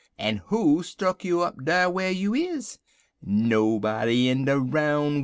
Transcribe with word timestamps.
En 0.17 0.37
who 0.47 0.81
stuck 0.81 1.23
you 1.23 1.41
up 1.41 1.63
dar 1.63 1.87
whar 1.87 2.09
you 2.09 2.33
iz? 2.33 2.79
Nobody 3.21 4.29
in 4.29 4.45
de 4.45 4.59
roun' 4.59 5.13
worl'. 5.13 5.19